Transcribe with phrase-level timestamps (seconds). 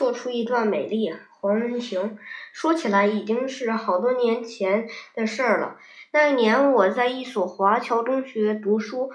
[0.00, 1.12] 做出一段美丽。
[1.42, 2.16] 黄文婷
[2.54, 5.76] 说起来已经是好多年前的事儿了。
[6.10, 9.10] 那一年我在一所华侨中学读书，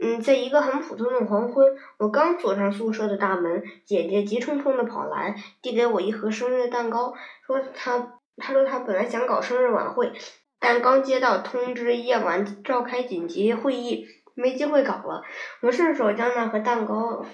[0.00, 7.12] 嗯，在一个很普通的黄昏，我刚锁上宿舍的大门，姐姐急匆匆的跑来，递给我一盒生日蛋糕，
[7.46, 10.12] 说她她说她本来想搞生日晚会，
[10.58, 15.22] 但刚接到通知，夜晚召开紧急会议，没机会搞了。
[15.60, 17.24] 我顺手将那盒蛋糕。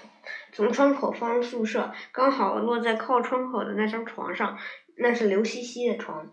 [0.51, 4.57] 从窗口放入宿舍，刚好落在靠窗口的那张床上，
[4.97, 6.31] 那是刘西西的床。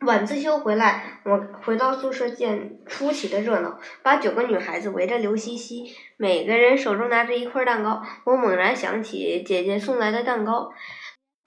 [0.00, 5.84] 晚自修回来，我回到宿舍见出奇的热闹，八九个女孩子围着刘西西，
[6.18, 8.02] 每个人手中拿着一块蛋糕。
[8.24, 10.70] 我猛然想起姐姐送来的蛋糕。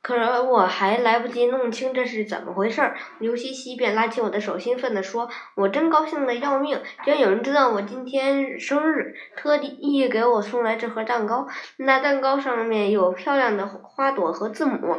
[0.07, 11.45] 可我还来不及弄清这是怎么回事儿，刘西西便拉起我的手，兴奋地说：“我真高兴的要命，居然有人知道我今天生日，特地给我送来这盒蛋糕。
[11.75, 14.95] 那蛋糕上面有漂亮的花朵和字母，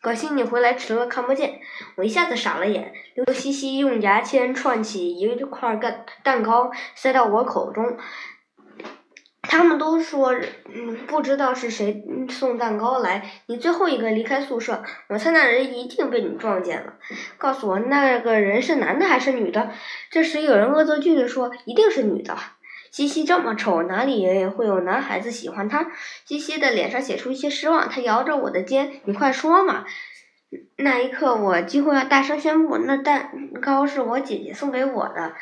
[0.00, 1.60] 可惜你回来迟了，看不见。”
[1.96, 2.94] 我一下子傻了眼。
[3.14, 7.98] 刘西西用牙签串起一块蛋蛋糕，塞到我口中。
[9.48, 10.34] 他们都说，
[10.72, 13.30] 嗯，不知道是谁送蛋糕来。
[13.46, 16.94] 你最后一个离开宿舍，我猜那人一定被你撞见了。
[17.38, 19.70] 告诉我，那个人是男的还是女的？
[20.10, 22.36] 这时有人恶作剧的说，一定是女的。
[22.90, 25.86] 西西这么丑，哪里会有男孩子喜欢她？
[26.24, 29.84] 西西的脸上写出一些失望，她摇着我的肩，你快说嘛。
[30.76, 33.30] 那一刻，我几乎要大声宣布，那蛋
[33.60, 35.34] 糕是我姐姐送给我的。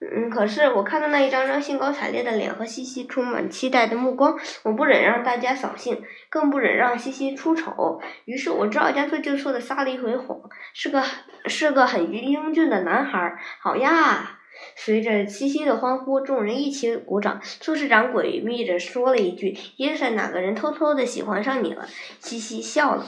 [0.00, 10.40] 嗯，可是我看到那一张张兴高采烈的脸和西西充满期待的目光，我不忍让大家扫兴，更不忍让西西出丑，于是我只好将错就错的撒了一回谎，
[10.72, 11.04] 是个
[11.46, 14.38] 是个很英俊的男孩，好呀！
[14.76, 17.40] 随着西西的欢呼，众人一起鼓掌。
[17.42, 21.86] 苏市长诡秘着说了一句：“一定是哪个人偷偷的喜欢上你了。”
[22.20, 23.06] 西西笑了。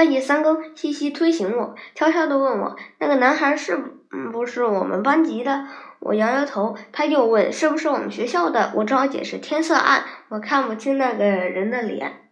[0.00, 3.76] 半夜三更，西西推醒我，悄悄地问我：“那个男孩是
[4.32, 5.66] 不是我们班级的？”
[6.00, 6.74] 我摇摇头。
[6.90, 12.30] 他又问：“是不是我们学校的？”我只好解释：“天色暗，我看不清那个人的脸。”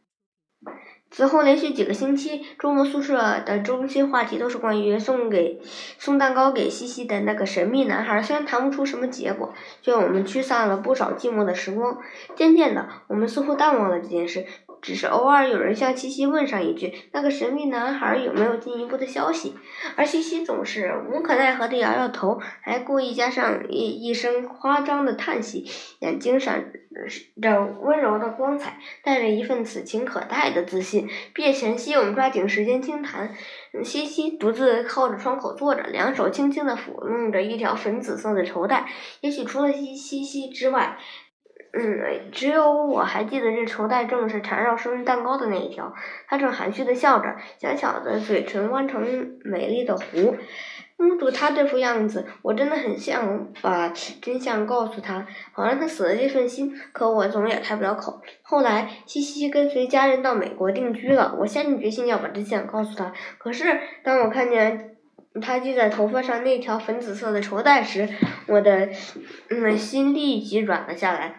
[1.12, 5.60] 此后连续几个星期，周末宿舍的中心话题都是关于送给
[5.98, 8.22] 送蛋糕给西西的那个神秘男孩。
[8.22, 9.52] 虽然谈不出什么结果，
[9.82, 11.98] 却我们驱散了不少寂寞的时光。
[12.34, 14.46] 渐渐的，我们似乎淡忘了这件事。
[14.80, 19.54] 只是偶尔有人向西西问上一句：“那个神秘男孩有没有进一步的消息？”
[19.96, 25.64] 而西西总是无可奈何地摇摇头，还故意加上一一声夸张的叹息，
[26.00, 26.72] 眼睛闪
[27.40, 31.08] 着温柔的光彩，带着一份此情可待的自信。
[31.34, 33.34] 毕业前夕，我们抓紧时间倾谈。
[33.84, 38.88] 西西独自靠着窗口坐着，两手轻轻地抚弄着一条粉紫色的绸带。
[39.20, 40.98] 也许除了西西西之外。
[41.72, 45.94] 嗯，只有我还记得这绸带正是缠绕生日蛋糕的那一条。
[46.26, 50.34] 他正含蓄的笑着，小巧的嘴唇弯成美丽的弧。
[50.96, 53.88] 目睹他这副样子，我真的很想把
[54.20, 56.74] 真相告诉他，好让他死了这份心。
[56.92, 58.20] 可我总也开不了口。
[58.42, 63.12] 后来，西西跟随家人到美国定居了，我下定决心要把真相告诉他。
[63.38, 64.96] 可是，当我看见
[65.40, 68.08] 他系在头发上那条粉紫色的绸带时，
[68.48, 68.88] 我的
[69.50, 71.36] 嗯心立即软了下来。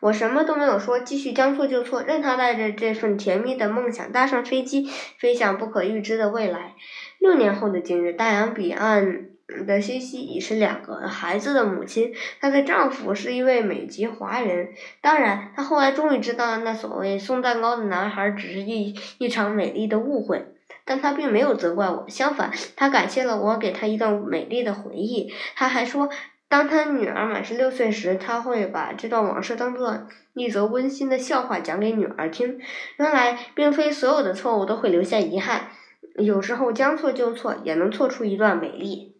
[0.00, 6.74] 我什么都没有说，继续将错就错，任他带着这份甜蜜的梦想搭上飞机，飞向不可预知的未来。
[7.18, 9.30] 六年后的今日，大洋彼岸
[9.66, 14.68] 的西西已是两个孩子的母亲，她的丈夫是一位美籍华人。
[15.00, 20.44] 当然，她后来终于知道，那所谓送蛋糕的男孩只是一一场美丽的误会。
[20.84, 25.32] 但她并没有责怪我，相反，她感谢了我给她一段美丽的回忆。
[25.56, 26.10] 她还说。
[26.48, 32.60] 当他女儿满十六岁时，他会把这段往事当做一则温馨的笑话讲给女儿听。
[32.98, 35.70] 原来，并非所有的错误都会留下遗憾，
[36.14, 39.15] 有时候将错就错，也能错出一段美丽。